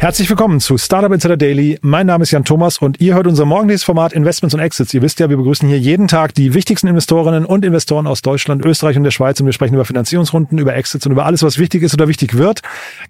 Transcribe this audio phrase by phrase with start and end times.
[0.00, 1.76] Herzlich willkommen zu Startup Insider Daily.
[1.82, 4.94] Mein Name ist Jan Thomas und ihr hört unser morgendliches Format Investments und Exits.
[4.94, 8.64] Ihr wisst ja, wir begrüßen hier jeden Tag die wichtigsten Investorinnen und Investoren aus Deutschland,
[8.64, 11.58] Österreich und der Schweiz und wir sprechen über Finanzierungsrunden, über Exits und über alles, was
[11.58, 12.60] wichtig ist oder wichtig wird.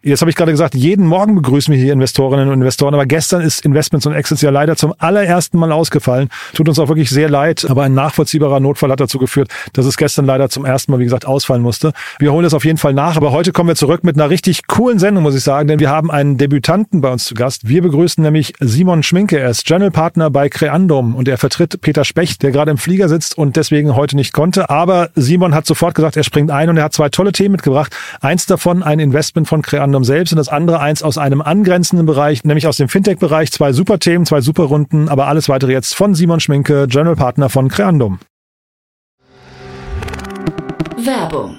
[0.02, 3.42] Jetzt habe ich gerade gesagt, jeden Morgen begrüßen wir hier Investorinnen und Investoren, aber gestern
[3.42, 6.30] ist Investments und Exits ja leider zum allerersten Mal ausgefallen.
[6.54, 9.98] Tut uns auch wirklich sehr leid, aber ein nachvollziehbarer Notfall hat dazu geführt, dass es
[9.98, 11.92] gestern leider zum ersten Mal, wie gesagt, ausfallen musste.
[12.18, 14.66] Wir holen das auf jeden Fall nach, aber heute kommen wir zurück mit einer richtig
[14.68, 17.68] coolen Sendung, muss ich sagen, denn wir haben einen Debütanten bei uns zu Gast.
[17.68, 19.38] Wir begrüßen nämlich Simon Schminke.
[19.38, 23.08] Er ist General Partner bei Creandum und er vertritt Peter Specht, der gerade im Flieger
[23.08, 24.70] sitzt und deswegen heute nicht konnte.
[24.70, 27.94] Aber Simon hat sofort gesagt, er springt ein und er hat zwei tolle Themen mitgebracht.
[28.20, 32.44] Eins davon ein Investment von Creandum selbst und das andere eins aus einem angrenzenden Bereich,
[32.44, 33.52] nämlich aus dem Fintech-Bereich.
[33.52, 37.48] Zwei super Themen, zwei super Runden, aber alles weitere jetzt von Simon Schminke, General Partner
[37.48, 38.20] von Creandum.
[40.96, 41.58] Werbung.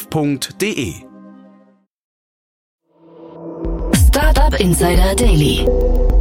[0.01, 0.93] www.startup.de.
[4.07, 5.65] Startup Insider Daily.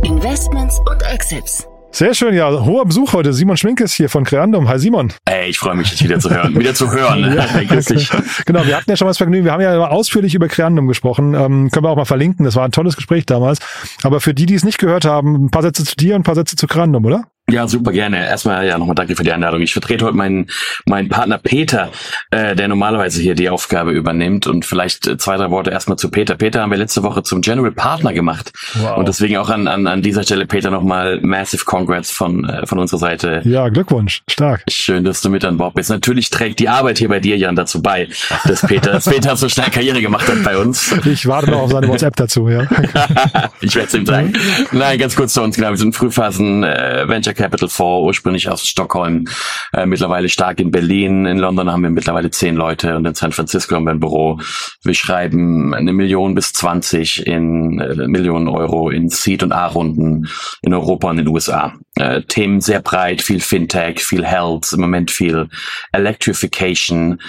[0.03, 1.67] Investments und Exits.
[1.93, 3.33] Sehr schön, ja, hoher Besuch heute.
[3.33, 4.69] Simon Schminke ist hier von Creandum.
[4.69, 5.13] Hi Simon.
[5.25, 6.57] Ey, ich freue mich, dich wieder zu hören.
[6.57, 7.35] wieder zu hören.
[7.35, 7.47] ja,
[8.47, 9.45] genau, wir hatten ja schon mal das Vergnügen.
[9.45, 11.35] Wir haben ja ausführlich über Creandum gesprochen.
[11.35, 12.45] Ähm, können wir auch mal verlinken.
[12.45, 13.59] Das war ein tolles Gespräch damals.
[14.05, 16.25] Aber für die, die es nicht gehört haben, ein paar Sätze zu dir und ein
[16.25, 17.25] paar Sätze zu Creandum, oder?
[17.51, 18.27] Ja, super gerne.
[18.27, 19.61] Erstmal ja nochmal danke für die Einladung.
[19.61, 20.47] Ich vertrete heute meinen
[20.87, 21.91] meinen Partner Peter,
[22.31, 24.47] äh, der normalerweise hier die Aufgabe übernimmt.
[24.47, 26.37] Und vielleicht äh, zwei, drei Worte erstmal zu Peter.
[26.37, 28.53] Peter haben wir letzte Woche zum General Partner gemacht.
[28.75, 28.99] Wow.
[28.99, 32.79] Und deswegen auch an, an, an dieser Stelle, Peter, nochmal massive Congrats von, äh, von
[32.79, 33.43] unserer Seite.
[33.45, 34.23] Ja, Glückwunsch.
[34.29, 34.65] Stark.
[34.69, 35.91] Schön, dass du mit an Bord bist.
[35.91, 38.09] Natürlich trägt die Arbeit hier bei dir, Jan, dazu bei,
[38.45, 40.95] dass Peter, dass Peter so schnell Karriere gemacht hat bei uns.
[41.05, 42.63] Ich warte noch auf seine WhatsApp dazu, ja.
[43.61, 44.33] ich werde es ihm sagen.
[44.73, 45.71] Nein, ganz kurz zu uns, genau.
[45.71, 49.25] Wir sind Frühphasen äh, Venture Capital Fonds, ursprünglich aus Stockholm,
[49.73, 51.25] äh, mittlerweile stark in Berlin.
[51.25, 54.39] In London haben wir mittlerweile zehn Leute und in San Francisco haben wir ein Büro.
[54.85, 60.29] Wir schreiben eine Million bis zwanzig in äh, Millionen Euro in Seed- und A-Runden
[60.61, 61.73] in Europa und in den USA.
[61.97, 65.49] Äh, Themen sehr breit, viel Fintech, viel Health, im Moment viel
[65.93, 67.21] Electrification,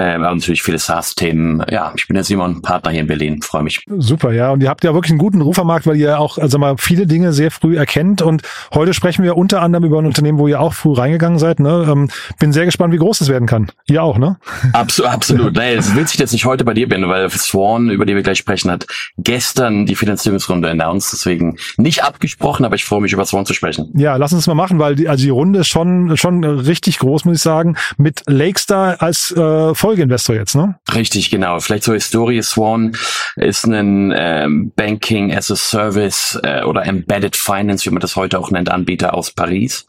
[0.00, 1.62] äh, aber natürlich viele SaaS-Themen.
[1.70, 3.84] Ja, ich bin der Simon, Partner hier in Berlin, freue mich.
[3.98, 4.50] Super, ja.
[4.50, 6.76] Und ihr habt ja wirklich einen guten Ruf am Markt, weil ihr auch, also mal
[6.78, 8.22] viele Dinge sehr früh erkennt.
[8.22, 11.60] Und heute sprechen wir unter anderem über ein Unternehmen, wo ihr auch früh reingegangen seid.
[11.60, 11.86] Ne?
[11.90, 13.70] Ähm, bin sehr gespannt, wie groß es werden kann.
[13.86, 14.38] Ihr auch, ne?
[14.72, 15.56] Absolut, absolut.
[15.56, 18.22] nee, es will sich jetzt nicht heute bei dir bin, weil Swan, über die wir
[18.22, 18.86] gleich sprechen, hat
[19.18, 21.12] gestern die Finanzierungsrunde announced.
[21.12, 23.92] Deswegen nicht abgesprochen, aber ich freue mich, über Swan zu sprechen.
[23.94, 27.26] Ja, lass uns mal machen, weil die, also die Runde ist schon, schon richtig groß,
[27.26, 27.76] muss ich sagen.
[27.98, 30.76] Mit Lakestar als äh, Folgeinvestor jetzt, ne?
[30.94, 31.58] Richtig, genau.
[31.58, 32.40] Vielleicht zur Historie.
[32.42, 32.96] Swan
[33.40, 38.38] ist ein ähm, Banking as a Service äh, oder Embedded Finance, wie man das heute
[38.38, 39.86] auch nennt, Anbieter aus Paris.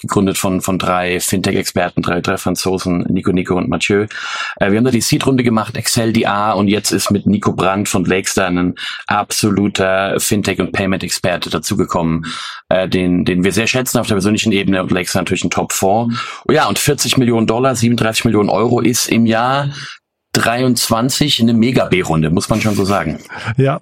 [0.00, 4.06] Gegründet von, von drei Fintech-Experten, drei, drei Franzosen, Nico, Nico und Mathieu.
[4.56, 7.88] Äh, wir haben da die Seed-Runde gemacht, Excel DA und jetzt ist mit Nico Brandt
[7.88, 8.74] von Lakestar ein
[9.06, 12.26] absoluter Fintech- und Payment-Experte dazugekommen,
[12.68, 16.16] äh, den, den wir sehr schätzen auf der persönlichen Ebene und Lakestar natürlich ein Top-Fonds.
[16.48, 19.70] Oh ja, und 40 Millionen Dollar, 37 Millionen Euro ist im Jahr
[20.32, 23.18] 23 eine Mega-B-Runde, muss man schon so sagen.
[23.56, 23.80] Ja,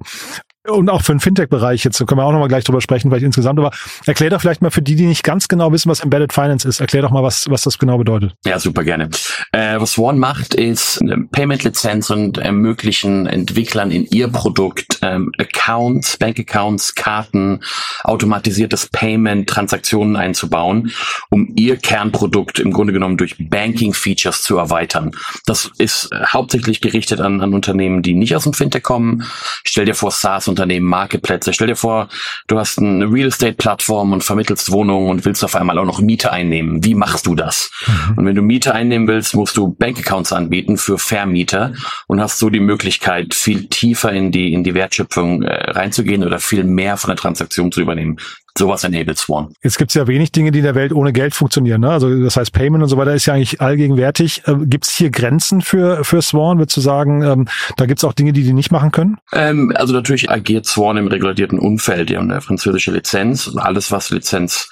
[0.69, 3.59] und auch für den Fintech-Bereich, jetzt können wir auch nochmal gleich drüber sprechen, vielleicht insgesamt,
[3.59, 3.71] aber
[4.07, 6.81] erklär doch vielleicht mal für die, die nicht ganz genau wissen, was Embedded Finance ist,
[6.81, 8.35] erklär doch mal, was, was das genau bedeutet.
[8.45, 9.09] Ja, super gerne.
[9.53, 16.19] Äh, was Swan macht, ist eine Payment-Lizenz und ermöglichen Entwicklern in ihr Produkt ähm, Accounts,
[16.19, 17.61] Bank-Accounts, Karten,
[18.05, 20.93] automatisiertes Payment, Transaktionen einzubauen,
[21.31, 25.13] um ihr Kernprodukt im Grunde genommen durch Banking-Features zu erweitern.
[25.47, 29.25] Das ist hauptsächlich gerichtet an, an Unternehmen, die nicht aus dem Fintech kommen.
[29.65, 30.11] Stell dir vor,
[30.51, 31.53] Unternehmen, Marketplätze.
[31.53, 32.09] Stell dir vor,
[32.47, 36.01] du hast eine Real Estate Plattform und vermittelst Wohnungen und willst auf einmal auch noch
[36.01, 36.85] Miete einnehmen.
[36.85, 37.71] Wie machst du das?
[37.87, 38.19] Mhm.
[38.19, 41.73] Und wenn du Miete einnehmen willst, musst du Bankaccounts anbieten für Vermieter
[42.07, 46.39] und hast so die Möglichkeit, viel tiefer in die, in die Wertschöpfung äh, reinzugehen oder
[46.39, 48.19] viel mehr von der Transaktion zu übernehmen.
[48.57, 49.55] Sowas enabled Swan.
[49.63, 51.81] Jetzt gibt es ja wenig Dinge, die in der Welt ohne Geld funktionieren.
[51.81, 51.91] Ne?
[51.91, 54.43] Also das heißt, Payment und so weiter ist ja eigentlich allgegenwärtig.
[54.47, 58.05] Äh, gibt es hier Grenzen für, für Swan, würdest du sagen, ähm, da gibt es
[58.05, 59.19] auch Dinge, die die nicht machen können?
[59.33, 62.11] Ähm, also natürlich agiert Swan im regulierten Umfeld.
[62.11, 63.51] Die haben eine französische Lizenz.
[63.57, 64.71] Alles, was Lizenz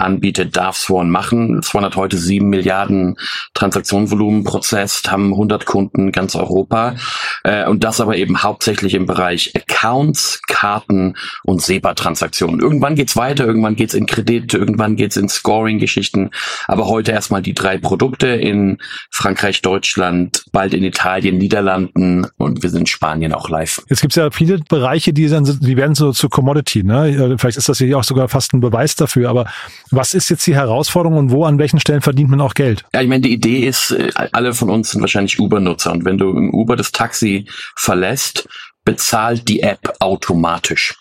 [0.00, 1.62] anbietet, darf Swan machen.
[1.62, 3.16] Swan hat heute sieben Milliarden
[3.54, 6.96] Transaktionsvolumen prozesst, haben 100 Kunden ganz Europa
[7.44, 11.14] äh, und das aber eben hauptsächlich im Bereich Accounts, Karten
[11.44, 12.60] und SEPA-Transaktionen.
[12.60, 16.30] Irgendwann geht's weiter, irgendwann geht's in Kredit, irgendwann geht's in Scoring-Geschichten,
[16.66, 18.78] aber heute erstmal die drei Produkte in
[19.10, 23.82] Frankreich, Deutschland, bald in Italien, Niederlanden und wir sind in Spanien auch live.
[23.88, 26.82] Jetzt gibt's ja viele Bereiche, die, dann, die werden so zu Commodity.
[26.82, 27.36] Ne?
[27.38, 29.46] Vielleicht ist das hier auch sogar fast ein Beweis dafür, aber
[29.90, 32.84] was ist jetzt die Herausforderung und wo, an welchen Stellen verdient man auch Geld?
[32.94, 36.18] Ja, ich meine, die Idee ist, äh, alle von uns sind wahrscheinlich Uber-Nutzer und wenn
[36.18, 37.46] du im Uber das Taxi
[37.76, 38.48] verlässt,
[38.84, 40.96] bezahlt die App automatisch,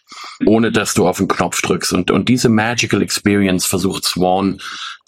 [0.45, 1.93] ohne dass du auf den Knopf drückst.
[1.93, 4.59] Und, und diese Magical Experience versucht Swan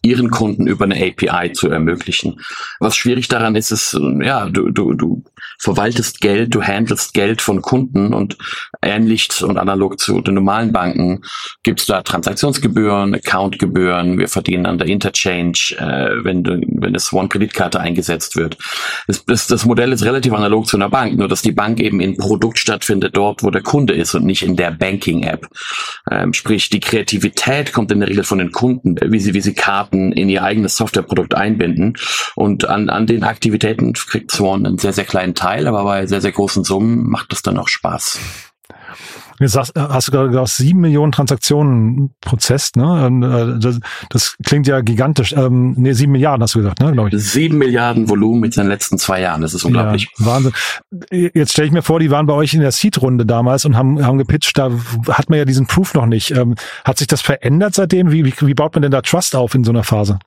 [0.03, 2.39] ihren Kunden über eine API zu ermöglichen.
[2.80, 5.24] Was schwierig daran ist, ist, ja, du, du, du
[5.59, 8.38] verwaltest Geld, du handelst Geld von Kunden und
[8.81, 11.21] ähnlich und analog zu den normalen Banken
[11.63, 17.79] gibt's da Transaktionsgebühren, Accountgebühren, wir verdienen an der Interchange, äh, wenn, du, wenn das One-Kreditkarte
[17.79, 18.57] eingesetzt wird.
[19.07, 21.99] Das, das, das Modell ist relativ analog zu einer Bank, nur dass die Bank eben
[21.99, 25.47] in Produkt stattfindet, dort, wo der Kunde ist und nicht in der Banking-App.
[26.09, 29.53] Ähm, sprich, die Kreativität kommt in der Regel von den Kunden, wie sie, wie sie
[29.53, 31.95] Karten in ihr eigenes Softwareprodukt einbinden
[32.35, 36.22] und an, an den Aktivitäten kriegt Swan einen sehr, sehr kleinen Teil, aber bei sehr,
[36.22, 38.19] sehr großen Summen macht das dann auch Spaß.
[39.42, 43.06] Jetzt hast, hast du gerade gesagt, sieben Millionen Transaktionen prozesst, ne?
[43.07, 43.80] Ähm, äh, das,
[44.10, 45.33] das klingt ja gigantisch.
[45.33, 47.24] Ähm, nee, sieben Milliarden hast du gesagt, ne, glaube ich.
[47.24, 50.10] Sieben Milliarden Volumen in den letzten zwei Jahren, das ist unglaublich.
[50.19, 50.51] Ja, Wahnsinn.
[51.10, 54.06] Jetzt stelle ich mir vor, die waren bei euch in der Seed-Runde damals und haben,
[54.06, 54.69] haben gepitcht, da
[55.10, 56.30] hat man ja diesen Proof noch nicht.
[56.31, 56.54] Ähm,
[56.86, 58.12] hat sich das verändert seitdem?
[58.12, 60.19] Wie, wie, wie baut man denn da Trust auf in so einer Phase?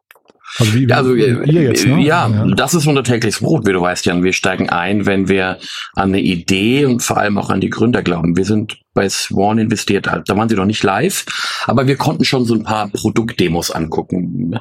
[0.59, 2.01] Also, wie, also äh, jetzt, ne?
[2.03, 4.23] ja, ja, das ist unser tägliches Brot, wie du weißt, Jan.
[4.23, 5.59] Wir steigen ein, wenn wir
[5.95, 8.37] an eine Idee und vor allem auch an die Gründer glauben.
[8.37, 10.07] Wir sind bei Swan investiert.
[10.07, 11.27] Da waren sie noch nicht live,
[11.67, 14.59] aber wir konnten schon so ein paar Produktdemos angucken.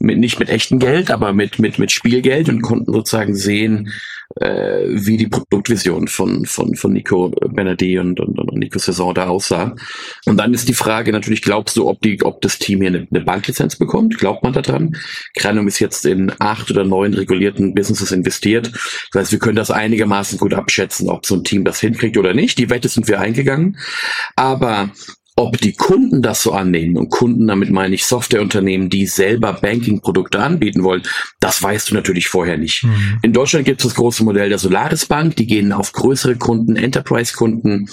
[0.00, 3.92] Mit, nicht mit echtem Geld, aber mit, mit, mit Spielgeld und konnten sozusagen sehen,
[4.40, 9.28] äh, wie die Produktvision von, von, von Nico Benedi und, und, und Nico Saison da
[9.28, 9.74] aussah.
[10.26, 13.06] Und dann ist die Frage natürlich, glaubst du, ob die, ob das Team hier eine,
[13.10, 14.18] eine Banklizenz bekommt?
[14.18, 14.96] Glaubt man daran?
[15.34, 18.72] Granum ist jetzt in acht oder neun regulierten Businesses investiert.
[19.12, 22.34] Das heißt, wir können das einigermaßen gut abschätzen, ob so ein Team das hinkriegt oder
[22.34, 22.58] nicht.
[22.58, 23.78] Die Wette sind wir eingegangen.
[24.36, 24.90] Aber
[25.38, 30.40] ob die Kunden das so annehmen, und Kunden, damit meine ich Softwareunternehmen, die selber Banking-Produkte
[30.40, 31.02] anbieten wollen,
[31.40, 32.84] das weißt du natürlich vorher nicht.
[32.84, 33.18] Mhm.
[33.20, 36.76] In Deutschland gibt es das große Modell der Solaris Bank, die gehen auf größere Kunden,
[36.76, 37.90] Enterprise-Kunden,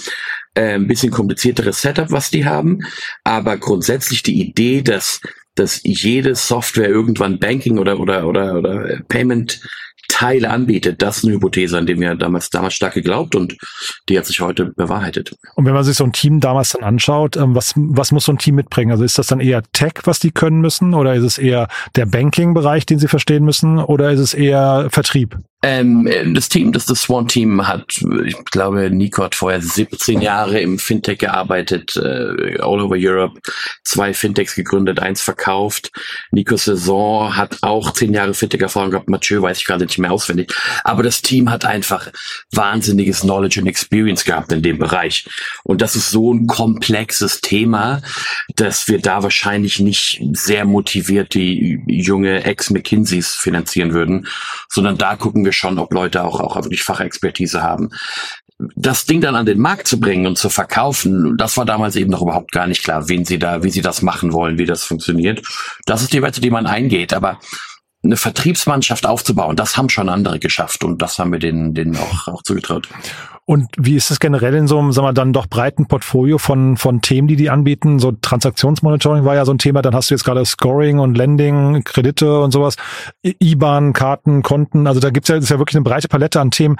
[0.54, 2.80] äh, ein bisschen komplizierteres Setup, was die haben,
[3.24, 5.20] aber grundsätzlich die Idee, dass
[5.56, 9.60] dass jede Software irgendwann Banking oder oder oder oder Payment
[10.08, 11.02] Teile anbietet.
[11.02, 13.56] Das ist eine Hypothese, an die wir damals, damals stark geglaubt und
[14.08, 15.36] die hat sich heute bewahrheitet.
[15.54, 18.32] Und wenn man sich so ein Team damals dann anschaut, ähm, was, was muss so
[18.32, 18.90] ein Team mitbringen?
[18.90, 22.06] Also ist das dann eher Tech, was die können müssen oder ist es eher der
[22.06, 25.36] Banking-Bereich, den sie verstehen müssen oder ist es eher Vertrieb?
[25.66, 27.86] Ähm, das Team, das das Swan-Team hat,
[28.26, 33.40] ich glaube, Nico hat vorher 17 Jahre im Fintech gearbeitet, äh, all over Europe,
[33.82, 35.90] zwei Fintechs gegründet, eins verkauft.
[36.32, 40.52] Nico Saison hat auch zehn Jahre Fintech-Erfahrung gehabt, Mathieu weiß ich gerade nicht mehr auswendig.
[40.82, 42.10] Aber das Team hat einfach
[42.52, 45.26] wahnsinniges Knowledge und Experience gehabt in dem Bereich.
[45.62, 48.02] Und das ist so ein komplexes Thema,
[48.56, 54.28] dass wir da wahrscheinlich nicht sehr motiviert die junge Ex-McKinseys finanzieren würden,
[54.68, 57.90] sondern da gucken wir schon, ob Leute auch, auch wirklich Fachexpertise haben.
[58.76, 62.10] Das Ding dann an den Markt zu bringen und zu verkaufen, das war damals eben
[62.10, 64.84] noch überhaupt gar nicht klar, wen sie da, wie sie das machen wollen, wie das
[64.84, 65.42] funktioniert.
[65.86, 67.40] Das ist die Wette, die man eingeht, aber
[68.04, 72.28] eine Vertriebsmannschaft aufzubauen, das haben schon andere geschafft und das haben wir denen, denen auch,
[72.28, 72.88] auch zugetraut.
[73.46, 76.78] Und wie ist es generell in so einem, sagen wir, dann doch breiten Portfolio von,
[76.78, 77.98] von Themen, die die anbieten?
[77.98, 81.84] So Transaktionsmonitoring war ja so ein Thema, dann hast du jetzt gerade Scoring und Lending,
[81.84, 82.76] Kredite und sowas,
[83.22, 86.76] IBAN, Karten, Konten, also da gibt's ja, ist ja wirklich eine breite Palette an Themen.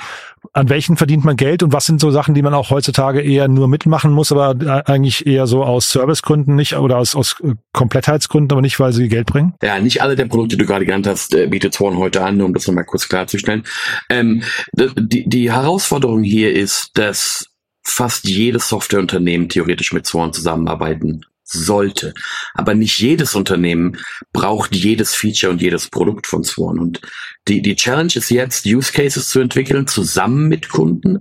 [0.55, 3.49] An welchen verdient man Geld und was sind so Sachen, die man auch heutzutage eher
[3.49, 4.55] nur mitmachen muss, aber
[4.89, 7.37] eigentlich eher so aus Servicegründen nicht oder aus, aus
[7.73, 9.53] Komplettheitsgründen, aber nicht, weil sie Geld bringen?
[9.63, 12.41] Ja, nicht alle der Produkte, die du gerade genannt hast, äh, bietet Swan heute an,
[12.41, 13.65] um das nochmal kurz klarzustellen.
[14.09, 14.43] Ähm,
[14.73, 17.47] die, die Herausforderung hier ist, dass
[17.83, 22.15] fast jedes Softwareunternehmen theoretisch mit Swan zusammenarbeiten sollte.
[22.55, 23.99] Aber nicht jedes Unternehmen
[24.33, 26.79] braucht jedes Feature und jedes Produkt von Swan.
[26.79, 27.03] Und
[27.47, 31.21] die, die Challenge ist jetzt, Use Cases zu entwickeln, zusammen mit Kunden,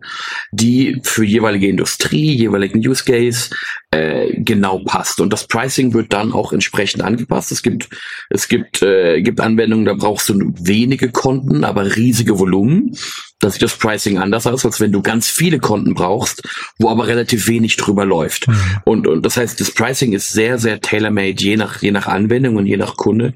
[0.51, 3.53] die für jeweilige Industrie, jeweiligen Use Case
[3.93, 5.21] äh, genau passt.
[5.21, 7.51] Und das Pricing wird dann auch entsprechend angepasst.
[7.51, 7.89] Es gibt,
[8.29, 12.97] es gibt, äh, gibt Anwendungen, da brauchst du wenige Konten, aber riesige Volumen.
[13.39, 16.41] Da sieht das Pricing anders aus, als wenn du ganz viele Konten brauchst,
[16.79, 18.47] wo aber relativ wenig drüber läuft.
[18.47, 18.55] Mhm.
[18.85, 22.55] Und, und das heißt, das Pricing ist sehr, sehr tailor-made, je nach, je nach Anwendung
[22.55, 23.33] und je nach Kunde.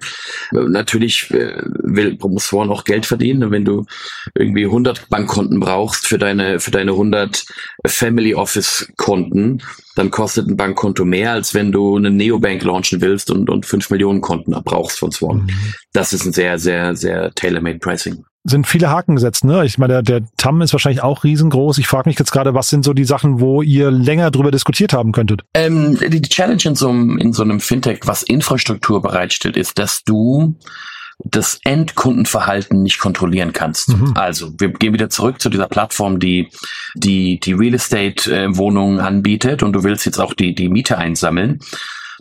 [0.51, 3.51] Natürlich äh, will, muss Swan auch Geld verdienen.
[3.51, 3.85] wenn du
[4.33, 7.45] irgendwie 100 Bankkonten brauchst für deine, für deine 100
[7.85, 9.61] Family Office Konten,
[9.97, 13.89] dann kostet ein Bankkonto mehr, als wenn du eine Neobank launchen willst und, und 5
[13.89, 15.37] Millionen Konten brauchst von Swan.
[15.37, 15.49] Mhm.
[15.93, 19.43] Das ist ein sehr, sehr, sehr tailor-made Pricing sind viele Haken gesetzt.
[19.43, 19.65] Ne?
[19.65, 21.79] Ich meine, der, der TAM ist wahrscheinlich auch riesengroß.
[21.79, 24.93] Ich frage mich jetzt gerade, was sind so die Sachen, wo ihr länger drüber diskutiert
[24.93, 25.43] haben könntet?
[25.53, 30.03] Ähm, die Challenge in so, einem, in so einem Fintech, was Infrastruktur bereitstellt, ist, dass
[30.03, 30.55] du
[31.23, 33.89] das Endkundenverhalten nicht kontrollieren kannst.
[33.89, 34.13] Mhm.
[34.15, 36.49] Also wir gehen wieder zurück zu dieser Plattform, die
[36.95, 40.97] die die Real Estate äh, Wohnungen anbietet und du willst jetzt auch die die Miete
[40.97, 41.59] einsammeln.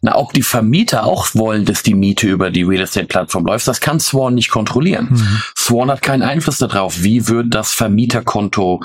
[0.03, 3.67] Na, ob die Vermieter auch wollen, dass die Miete über die Real Estate Plattform läuft,
[3.67, 5.09] das kann Swan nicht kontrollieren.
[5.11, 5.43] Mhm.
[5.57, 8.83] Swan hat keinen Einfluss darauf, wie wird das Vermieterkonto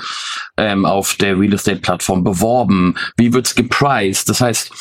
[0.56, 4.28] ähm, auf der Real Estate Plattform beworben, wie wird's gepriced.
[4.30, 4.72] Das heißt,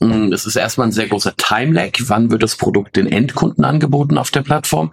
[0.00, 1.92] es ist erstmal ein sehr großer Time-Lag.
[2.06, 4.92] Wann wird das Produkt den Endkunden angeboten auf der Plattform?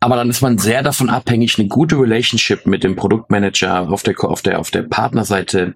[0.00, 4.14] Aber dann ist man sehr davon abhängig, eine gute Relationship mit dem Produktmanager auf der,
[4.24, 5.74] auf der, auf der Partnerseite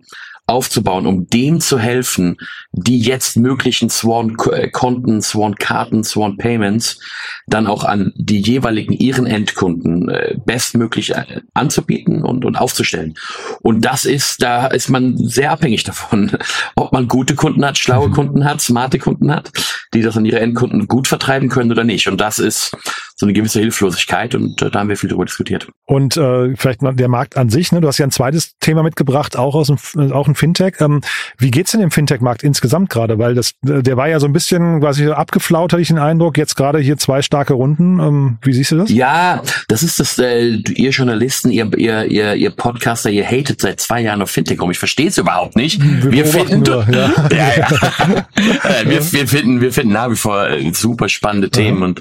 [0.50, 2.36] aufzubauen, um dem zu helfen,
[2.72, 7.00] die jetzt möglichen Swan-Konten, äh, Swan-Karten, Swan-Payments
[7.46, 13.14] dann auch an die jeweiligen ihren Endkunden äh, bestmöglich äh, anzubieten und, und aufzustellen.
[13.62, 16.32] Und das ist, da ist man sehr abhängig davon,
[16.76, 18.12] ob man gute Kunden hat, schlaue mhm.
[18.12, 19.50] Kunden hat, smarte Kunden hat,
[19.94, 22.08] die das an ihre Endkunden gut vertreiben können oder nicht.
[22.08, 22.76] Und das ist
[23.20, 25.68] so eine gewisse Hilflosigkeit und äh, da haben wir viel darüber diskutiert.
[25.84, 27.82] Und äh, vielleicht mal der Markt an sich, ne?
[27.82, 30.76] Du hast ja ein zweites Thema mitgebracht, auch aus dem, auch ein Fintech.
[30.80, 31.02] Ähm,
[31.36, 33.18] wie geht's denn im Fintech-Markt insgesamt gerade?
[33.18, 36.38] Weil das, der war ja so ein bisschen quasi abgeflaut, hatte ich den Eindruck.
[36.38, 38.00] Jetzt gerade hier zwei starke Runden.
[38.00, 38.90] Ähm, wie siehst du das?
[38.90, 43.80] Ja, das ist das, äh, ihr Journalisten, ihr, ihr, ihr, ihr Podcaster, ihr hatet seit
[43.80, 44.70] zwei Jahren auf Fintech rum.
[44.70, 45.82] Ich verstehe es überhaupt nicht.
[45.82, 47.12] Wir, wir finden, nur, ja.
[47.30, 48.26] ja, ja.
[48.64, 52.00] Äh, wir, wir finden, wir finden nach wie vor äh, super spannende Themen und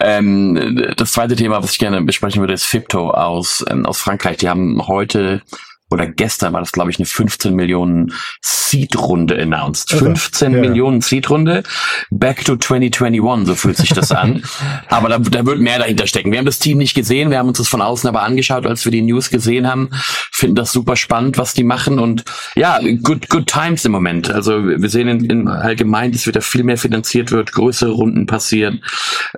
[0.00, 0.47] ähm,
[0.96, 4.38] das zweite Thema, was ich gerne besprechen würde, ist Fipto aus, ähm, aus Frankreich.
[4.38, 5.42] Die haben heute
[5.90, 9.90] oder gestern war das, glaube ich, eine 15 Millionen Seed-Runde announced.
[9.92, 10.60] 15 ja.
[10.60, 11.62] Millionen Seed-Runde.
[12.10, 14.42] Back to 2021, so fühlt sich das an.
[14.88, 16.30] aber da, da wird mehr dahinter stecken.
[16.30, 18.84] Wir haben das Team nicht gesehen, wir haben uns das von außen aber angeschaut, als
[18.84, 19.88] wir die News gesehen haben.
[20.30, 24.30] Finden das super spannend, was die machen und ja, good, good times im Moment.
[24.30, 28.82] Also wir sehen in, in allgemein, dass wieder viel mehr finanziert wird, größere Runden passieren.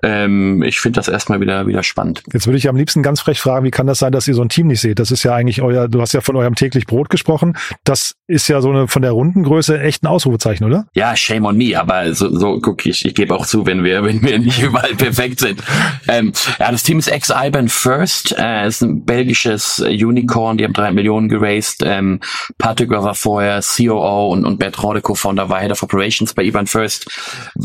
[0.02, 2.22] Ähm, ich finde das erstmal wieder, wieder spannend.
[2.32, 4.42] Jetzt würde ich am liebsten ganz frech fragen, wie kann das sein, dass ihr so
[4.42, 4.98] ein Team nicht seht?
[4.98, 7.56] Das ist ja eigentlich euer, du hast ja von eurem täglich Brot gesprochen.
[7.84, 10.86] Das ist ja so eine von der Rundengröße echt ein Ausrufezeichen, oder?
[10.94, 14.04] Ja, shame on me, aber so, so guck ich, ich gebe auch zu, wenn wir,
[14.04, 15.62] wenn wir nicht überall perfekt sind.
[16.08, 20.92] Ähm, ja, das Team ist ex-Iban First, äh, ist ein belgisches Unicorn, die haben drei
[20.92, 21.82] Millionen geraced.
[21.84, 22.20] Ähm,
[22.58, 26.66] Patrick war vorher COO und, und Bert Rode, Co-Founder, war Head of Operations bei Iban
[26.66, 27.06] First.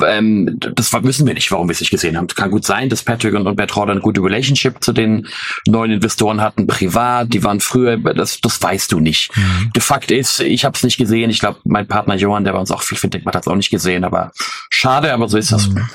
[0.06, 2.28] Ähm, das wissen wir nicht, warum wir es nicht gesehen haben.
[2.28, 5.28] Kann gut sein, dass Patrick und, und Bert Rode eine gute Relationship zu den
[5.68, 7.34] neuen Investoren hatten, privat.
[7.34, 9.36] Die waren früher, das, das weißt du nicht.
[9.38, 9.72] Mhm.
[9.76, 11.30] De Fakt ist, ich habe es nicht gesehen.
[11.30, 13.56] Ich glaube, mein Partner Johann, der bei uns auch viel Fintech macht, hat es auch
[13.56, 14.04] nicht gesehen.
[14.04, 14.32] Aber
[14.70, 15.70] schade, aber so ist das.
[15.70, 15.88] Mhm.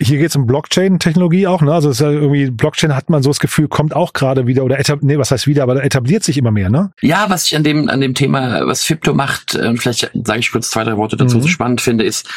[0.00, 1.62] Hier geht es um Blockchain-Technologie auch.
[1.62, 1.72] Ne?
[1.72, 5.02] Also ja irgendwie Blockchain hat man so das Gefühl, kommt auch gerade wieder oder etab
[5.02, 6.68] nee, was heißt wieder, aber etabliert sich immer mehr.
[6.68, 6.90] Ne?
[7.00, 10.40] Ja, was ich an dem an dem Thema, was Fipto macht, und äh, vielleicht sage
[10.40, 11.42] ich kurz zwei drei Worte dazu, mhm.
[11.42, 12.28] so spannend finde, ist,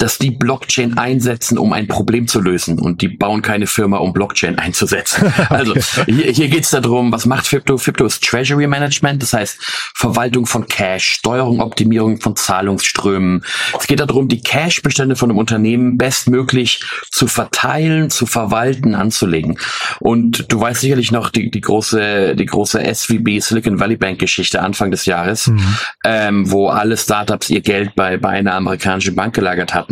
[0.00, 4.12] dass die Blockchain einsetzen, um ein Problem zu lösen und die bauen keine Firma, um
[4.12, 5.32] Blockchain einzusetzen.
[5.50, 5.74] Also
[6.06, 7.76] hier, hier geht es darum, was macht Fipto?
[7.76, 9.58] Fipto ist Treasury Management, das heißt
[9.94, 13.44] Verwaltung von Cash, Steuerung, Optimierung von Zahlungsströmen.
[13.78, 19.58] Es geht darum, die Cash-Bestände von einem Unternehmen bestmöglich zu verteilen, zu verwalten, anzulegen.
[19.98, 24.62] Und du weißt sicherlich noch die, die große, die große SVB Silicon Valley Bank Geschichte
[24.62, 25.76] Anfang des Jahres, mhm.
[26.04, 29.89] ähm, wo alle Startups ihr Geld bei, bei einer amerikanischen Bank gelagert hatten.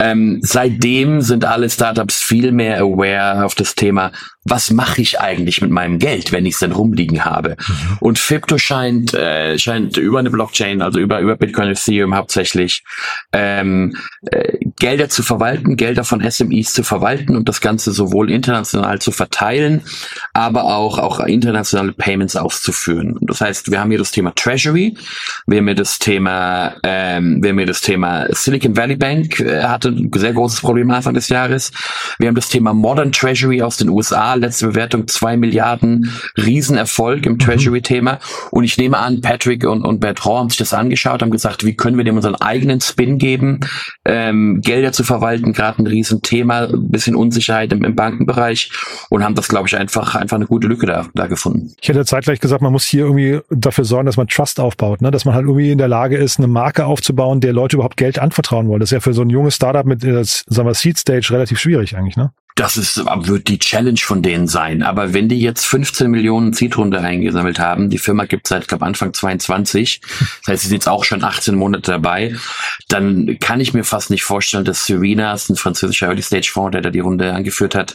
[0.00, 4.12] Ähm, seitdem sind alle Startups viel mehr aware auf das Thema,
[4.48, 7.56] was mache ich eigentlich mit meinem Geld, wenn ich es denn rumliegen habe?
[7.58, 7.98] Mhm.
[8.00, 12.84] Und Fipto scheint, äh, scheint über eine Blockchain, also über, über Bitcoin Ethereum hauptsächlich,
[13.32, 13.96] ähm,
[14.30, 19.10] äh, Gelder zu verwalten, Gelder von SMEs zu verwalten und das Ganze sowohl international zu
[19.10, 19.82] verteilen,
[20.32, 23.16] aber auch, auch internationale Payments auszuführen.
[23.16, 24.96] Und das heißt, wir haben hier das Thema Treasury,
[25.46, 29.64] wir haben hier das Thema, ähm, wir haben hier das Thema Silicon Valley Bank, äh,
[29.64, 31.72] hatte ein sehr großes Problem Anfang des Jahres.
[32.18, 37.34] Wir haben das Thema Modern Treasury aus den USA, letzte Bewertung zwei Milliarden, Riesenerfolg im
[37.34, 37.38] mhm.
[37.38, 38.18] Treasury-Thema.
[38.50, 41.74] Und ich nehme an, Patrick und, und Bertrand haben sich das angeschaut, haben gesagt, wie
[41.74, 43.60] können wir dem unseren eigenen Spin geben,
[44.04, 48.70] ähm, Gelder zu verwalten, gerade ein Riesenthema, ein bisschen Unsicherheit im, im Bankenbereich
[49.10, 51.72] und haben das, glaube ich, einfach, einfach eine gute Lücke da, da gefunden.
[51.80, 55.10] Ich hätte zeitgleich gesagt, man muss hier irgendwie dafür sorgen, dass man Trust aufbaut, ne?
[55.10, 58.18] dass man halt irgendwie in der Lage ist, eine Marke aufzubauen, der Leute überhaupt Geld
[58.18, 58.80] anvertrauen wollen.
[58.80, 61.58] Das ist ja für so ein junges Startup mit, äh, sagen wir, Seed Stage relativ
[61.58, 62.32] schwierig eigentlich, ne?
[62.56, 64.82] Das ist, wird die Challenge von denen sein.
[64.82, 69.12] Aber wenn die jetzt 15 Millionen Seedrunde eingesammelt haben, die Firma gibt seit, glaube Anfang
[69.12, 72.34] 22, das heißt, sie sind jetzt auch schon 18 Monate dabei,
[72.88, 76.80] dann kann ich mir fast nicht vorstellen, dass Serena, ein französischer Early Stage Fonds, der
[76.80, 77.94] da die Runde angeführt hat,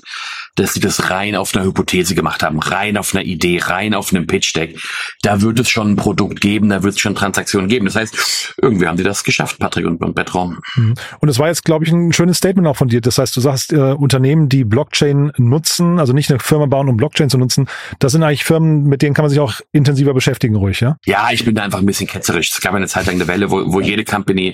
[0.56, 4.14] dass sie das rein auf einer Hypothese gemacht haben, rein auf einer Idee, rein auf
[4.14, 4.80] einem Pitch Deck.
[5.22, 7.86] Da wird es schon ein Produkt geben, da wird es schon Transaktionen geben.
[7.86, 10.58] Das heißt, irgendwie haben sie das geschafft, Patrick und, und Bertrand.
[10.76, 10.96] Mhm.
[11.20, 13.02] Und es war jetzt, glaube ich, ein schönes Statement auch von dir.
[13.02, 16.98] Das heißt, du sagst, äh, Unternehmen, die Blockchain nutzen, also nicht eine Firma bauen, um
[16.98, 17.68] Blockchain zu nutzen,
[18.00, 20.98] das sind eigentlich Firmen, mit denen kann man sich auch intensiver beschäftigen, ruhig, ja?
[21.06, 22.50] Ja, ich bin da einfach ein bisschen ketzerisch.
[22.52, 24.54] Es gab eine Zeit lang eine Welle, wo, wo jede Company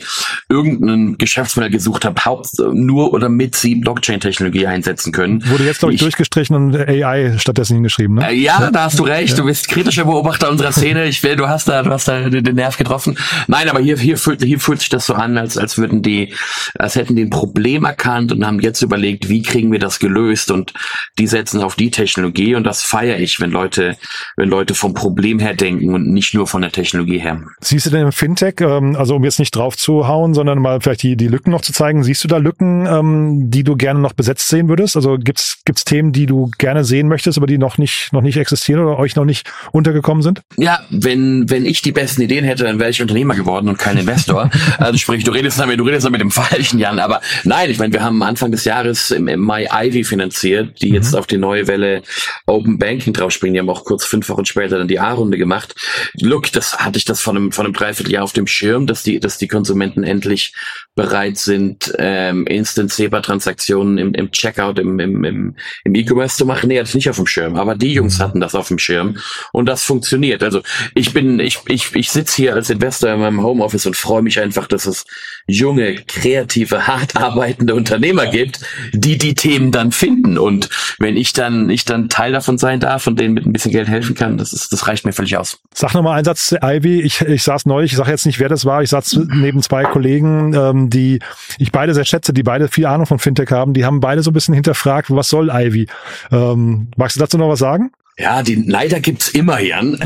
[0.50, 5.48] irgendein Geschäftsmodell gesucht hat, haupt nur oder mit sie Blockchain-Technologie einsetzen können.
[5.50, 8.29] Wurde jetzt, glaube ich, ich, durchgestrichen und AI stattdessen hingeschrieben, ne?
[8.29, 9.38] Äh, ja, ja, da hast du recht.
[9.38, 11.06] Du bist kritischer Beobachter unserer Szene.
[11.06, 13.17] Ich will, du hast da, du hast da den Nerv getroffen.
[13.48, 16.34] Nein, aber hier, hier fühlt, hier fühlt sich das so an, als, als würden die,
[16.77, 20.51] als hätten die ein Problem erkannt und haben jetzt überlegt, wie kriegen wir das gelöst
[20.51, 20.74] und
[21.17, 23.98] die setzen auf die Technologie und das feiere ich, wenn Leute,
[24.36, 27.41] wenn Leute vom Problem her denken und nicht nur von der Technologie her.
[27.62, 30.79] Siehst du denn im Fintech, ähm, also um jetzt nicht drauf zu hauen, sondern mal
[30.82, 34.00] vielleicht die, die Lücken noch zu zeigen, siehst du da Lücken, ähm, die du gerne
[34.00, 34.96] noch besetzt sehen würdest?
[34.96, 38.38] Also gibt's, gibt's Themen, die du gerne sehen möchtest, aber die noch nicht, noch nicht
[38.38, 40.41] existieren oder euch noch nicht untergekommen sind?
[40.57, 43.98] Ja, wenn, wenn ich die besten Ideen hätte, dann wäre ich Unternehmer geworden und kein
[43.98, 44.50] Investor.
[44.77, 47.93] also sprich, du redest damit, du redest damit dem falschen Jan, aber nein, ich meine,
[47.93, 50.96] wir haben Anfang des Jahres im, im Mai Ivy finanziert, die mhm.
[50.96, 52.03] jetzt auf die neue Welle
[52.46, 53.53] Open Banking draufspringen.
[53.53, 55.75] Die haben auch kurz fünf Wochen später dann die A-Runde gemacht.
[56.19, 59.19] Look, das hatte ich das von einem, von einem Dreivierteljahr auf dem Schirm, dass die,
[59.19, 60.53] dass die Konsumenten endlich
[60.96, 66.67] bereit sind, ähm, Instant SEPA-Transaktionen im, im Checkout, im, im, im, im E-Commerce zu machen.
[66.67, 67.55] Nee, hatte ich nicht auf dem Schirm.
[67.55, 68.23] Aber die Jungs mhm.
[68.23, 69.17] hatten das auf dem Schirm
[69.51, 70.43] und das funktioniert.
[70.43, 70.62] Also
[70.93, 74.39] ich bin, ich, ich, ich sitze hier als Investor in meinem Homeoffice und freue mich
[74.39, 75.06] einfach, dass es
[75.47, 78.60] junge, kreative, hart arbeitende Unternehmer gibt,
[78.93, 80.38] die die Themen dann finden.
[80.38, 83.71] Und wenn ich dann, ich dann Teil davon sein darf und denen mit ein bisschen
[83.71, 85.60] Geld helfen kann, das ist, das reicht mir völlig aus.
[85.73, 87.01] Sag nochmal einen Satz zu Ivy.
[87.01, 89.83] Ich, ich saß neulich, ich sage jetzt nicht, wer das war, ich saß neben zwei
[89.83, 91.19] Kollegen, ähm, die
[91.57, 94.31] ich beide sehr schätze, die beide viel Ahnung von Fintech haben, die haben beide so
[94.31, 95.88] ein bisschen hinterfragt, was soll Ivy?
[96.31, 97.91] Ähm, magst du dazu noch was sagen?
[98.19, 99.91] Ja, die Neider gibt's immer, Jan.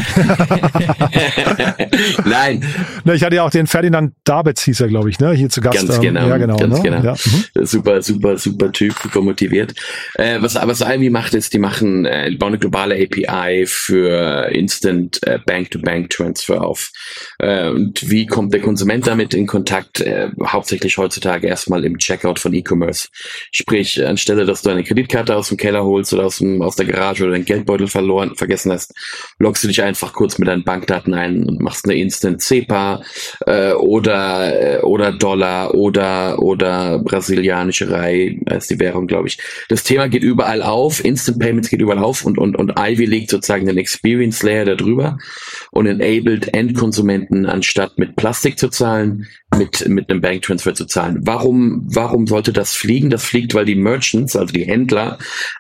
[2.26, 2.66] Nein.
[3.06, 5.32] Na, ich hatte ja auch den Ferdinand Dabitz, hieß er, glaube ich, ne?
[5.32, 5.88] Hier zu Gast.
[5.88, 6.28] Ganz genau.
[6.28, 6.58] Ja, genau.
[6.58, 6.84] Ganz ne?
[6.84, 7.02] genau.
[7.02, 7.14] Ja.
[7.14, 7.66] Mhm.
[7.66, 9.74] Super, super, super Typ, super motiviert.
[10.16, 15.26] Äh, was, was Ivy macht, ist, die machen, äh, bauen eine globale API für Instant
[15.26, 16.92] äh, Bank-to-Bank-Transfer auf.
[17.40, 20.02] Äh, und wie kommt der Konsument damit in Kontakt?
[20.02, 23.08] Äh, hauptsächlich heutzutage erstmal im Checkout von E-Commerce.
[23.52, 26.88] Sprich, anstelle, dass du eine Kreditkarte aus dem Keller holst oder aus, dem, aus der
[26.88, 28.94] Garage oder dein Geldbeutel verloren, vergessen hast,
[29.38, 33.04] loggst du dich einfach kurz mit deinen Bankdaten ein und machst eine Instant SEPA
[33.46, 39.38] äh, oder äh, oder Dollar oder oder brasilianische Rai als die Währung, glaube ich.
[39.70, 43.30] Das Thema geht überall auf, Instant Payments geht überall auf und und und Ivy legt
[43.30, 45.20] sozusagen den Experience Layer darüber
[45.72, 51.20] und enabled Endkonsumenten anstatt mit Plastik zu zahlen, mit, mit einem Banktransfer zu zahlen.
[51.22, 53.10] Warum, warum sollte das fliegen?
[53.10, 55.18] Das fliegt, weil die Merchants, also die Händler,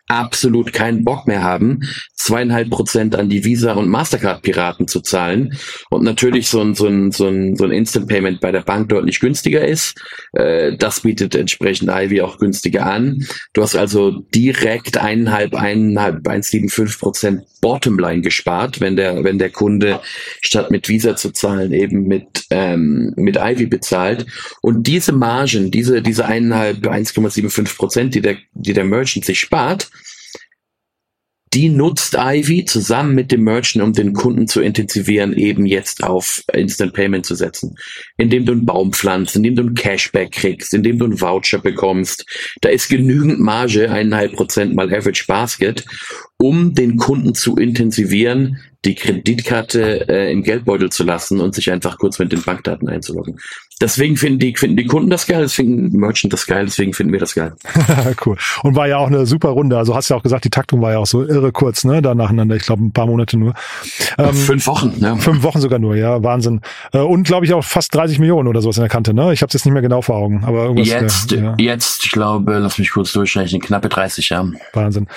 [0.08, 1.82] absolut keinen Bock mehr haben,
[2.32, 5.58] zweieinhalb Prozent an die Visa und Mastercard-Piraten zu zahlen
[5.90, 8.88] und natürlich so ein, so ein, so ein, so ein Instant Payment bei der Bank
[8.88, 10.02] deutlich günstiger ist.
[10.32, 13.28] Äh, das bietet entsprechend Ivy auch günstiger an.
[13.52, 20.00] Du hast also direkt eineinhalb, eineinhalb, 1,75 Prozent Bottomline gespart, wenn der, wenn der Kunde
[20.42, 24.26] statt mit Visa zu zahlen eben mit, ähm, mit Ivy bezahlt.
[24.62, 29.90] Und diese Margen, diese, diese eineinhalb, 1,75 Prozent, die der, die der Merchant sich spart,
[31.54, 36.42] die nutzt Ivy zusammen mit dem Merchant, um den Kunden zu intensivieren, eben jetzt auf
[36.54, 37.76] Instant Payment zu setzen.
[38.18, 42.26] Indem du einen Baum pflanzt, indem du einen Cashback kriegst, indem du einen Voucher bekommst.
[42.62, 45.86] Da ist genügend Marge, eineinhalb Prozent mal Average Basket,
[46.38, 51.98] um den Kunden zu intensivieren, die Kreditkarte äh, im Geldbeutel zu lassen und sich einfach
[51.98, 53.38] kurz mit den Bankdaten einzuloggen.
[53.82, 57.20] Deswegen finden die, finden die Kunden das geil, deswegen Merchant das geil, deswegen finden wir
[57.20, 57.54] das geil.
[58.26, 58.38] cool.
[58.62, 59.78] Und war ja auch eine super Runde.
[59.78, 62.02] Also hast ja auch gesagt, die Taktung war ja auch so irre kurz, ne?
[62.02, 62.56] Da nacheinander.
[62.56, 63.54] Ich glaube, ein paar Monate nur.
[64.18, 65.18] Ähm, fünf Wochen, ne?
[65.18, 66.24] Fünf Wochen sogar nur, ja.
[66.24, 66.62] Wahnsinn.
[66.94, 69.34] Äh, und glaube ich auch fast 30 Millionen oder sowas in der Kante, ne?
[69.34, 70.44] Ich habe es jetzt nicht mehr genau vor Augen.
[70.46, 71.56] Aber irgendwas, jetzt, ja.
[71.58, 74.46] jetzt, ich glaube, lass mich kurz durchrechnen, knappe 30, ja.
[74.74, 75.08] Wahnsinn.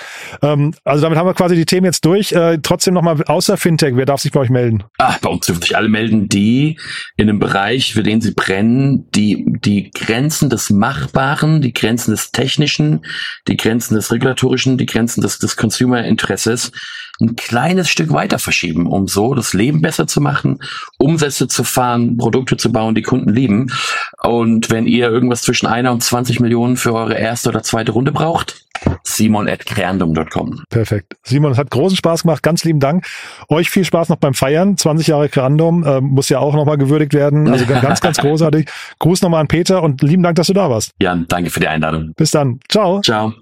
[0.41, 2.31] Ähm, also damit haben wir quasi die Themen jetzt durch.
[2.31, 4.83] Äh, trotzdem nochmal, außer Fintech, wer darf sich bei euch melden?
[4.97, 6.79] Ah, bei uns dürfen sich alle melden, die
[7.17, 12.31] in einem Bereich, für den sie brennen, die die, Grenzen des Machbaren, die Grenzen des
[12.31, 13.05] Technischen,
[13.47, 16.71] die Grenzen des Regulatorischen, die Grenzen des, des Consumer-Interesses
[17.21, 20.59] ein kleines Stück weiter verschieben, um so das Leben besser zu machen,
[20.97, 23.71] Umsätze zu fahren, Produkte zu bauen, die Kunden lieben.
[24.21, 28.11] Und wenn ihr irgendwas zwischen einer und 20 Millionen für eure erste oder zweite Runde
[28.11, 28.64] braucht,
[29.15, 30.63] simon at creandum.com.
[30.69, 31.15] Perfekt.
[31.23, 32.43] Simon, es hat großen Spaß gemacht.
[32.43, 33.05] Ganz lieben Dank.
[33.49, 34.77] Euch viel Spaß noch beim Feiern.
[34.77, 37.47] 20 Jahre Creandum äh, muss ja auch nochmal gewürdigt werden.
[37.47, 38.69] Also ganz, ganz großartig.
[38.99, 40.91] Gruß nochmal an Peter und lieben Dank, dass du da warst.
[40.99, 42.11] Ja, danke für die Einladung.
[42.15, 42.59] Bis dann.
[42.69, 43.01] Ciao.
[43.01, 43.33] Ciao.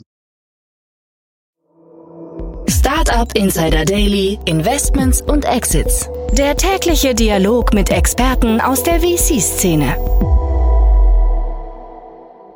[2.69, 6.09] Startup Insider Daily, Investments und Exits.
[6.31, 9.95] Der tägliche Dialog mit Experten aus der VC-Szene.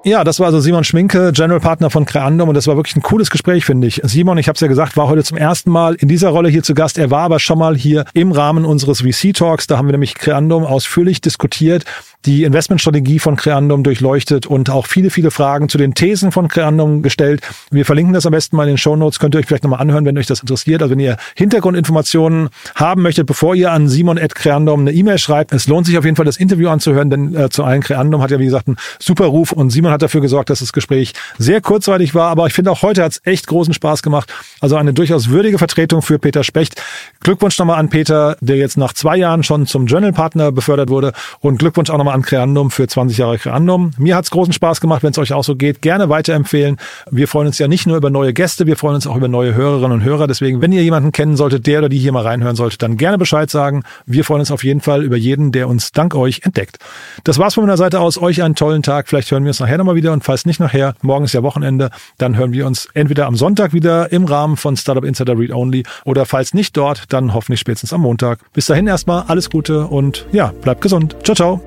[0.04, 3.02] Ja, das war also Simon Schminke, General Partner von Creandum und das war wirklich ein
[3.02, 4.00] cooles Gespräch, finde ich.
[4.04, 6.64] Simon, ich habe es ja gesagt, war heute zum ersten Mal in dieser Rolle hier
[6.64, 6.98] zu Gast.
[6.98, 9.68] Er war aber schon mal hier im Rahmen unseres VC Talks.
[9.68, 11.84] Da haben wir nämlich Creandum ausführlich diskutiert
[12.28, 17.02] die Investmentstrategie von Creandum durchleuchtet und auch viele, viele Fragen zu den Thesen von Creandum
[17.02, 17.42] gestellt.
[17.72, 19.20] Wir verlinken das am besten mal in den Show Notes.
[19.20, 20.82] Könnt ihr euch vielleicht nochmal anhören, wenn euch das interessiert.
[20.82, 25.54] Also wenn ihr Hintergrundinformationen haben möchtet, bevor ihr an Simon at Creandum eine E-Mail schreibt.
[25.54, 28.32] Es lohnt sich auf jeden Fall, das Interview anzuhören, denn äh, zu allen Creandum hat
[28.32, 31.62] ja, wie gesagt, einen super Ruf und Simon hat dafür gesorgt, dass das Gespräch sehr
[31.62, 32.30] kurzweilig war.
[32.30, 34.34] Aber ich finde auch heute hat es echt großen Spaß gemacht.
[34.62, 36.82] Also eine durchaus würdige Vertretung für Peter Specht.
[37.22, 41.14] Glückwunsch nochmal an Peter, der jetzt nach zwei Jahren schon zum Journal Partner befördert wurde
[41.40, 43.92] und Glückwunsch auch nochmal an Creandum für 20 Jahre Creandum.
[43.98, 45.82] Mir hat's großen Spaß gemacht, wenn es euch auch so geht.
[45.82, 46.78] Gerne weiterempfehlen.
[47.12, 49.54] Wir freuen uns ja nicht nur über neue Gäste, wir freuen uns auch über neue
[49.54, 50.28] Hörerinnen und Hörer.
[50.28, 53.18] Deswegen, wenn ihr jemanden kennen solltet, der oder die hier mal reinhören sollte, dann gerne
[53.18, 53.84] Bescheid sagen.
[54.06, 56.78] Wir freuen uns auf jeden Fall über jeden, der uns dank euch entdeckt.
[57.24, 58.18] Das war's von meiner Seite aus.
[58.18, 59.08] Euch einen tollen Tag.
[59.08, 61.92] Vielleicht hören wir uns nachher nochmal wieder und falls nicht nachher, morgen ist ja Wochenende,
[62.18, 65.84] dann hören wir uns entweder am Sonntag wieder im Rahmen von Startup Insider Read Only
[66.06, 68.40] oder falls nicht dort, dann hoffentlich spätestens am Montag.
[68.54, 71.18] Bis dahin erstmal alles Gute und ja, bleibt gesund.
[71.24, 71.62] Ciao, ciao.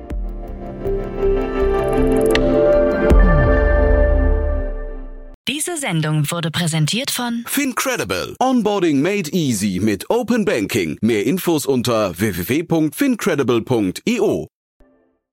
[5.47, 8.35] Diese Sendung wurde präsentiert von Fincredible.
[8.39, 10.97] Onboarding made easy mit Open Banking.
[11.01, 14.47] Mehr Infos unter www.fincredible.io.